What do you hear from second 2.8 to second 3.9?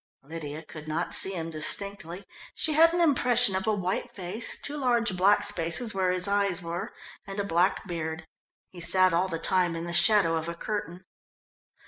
an impression of a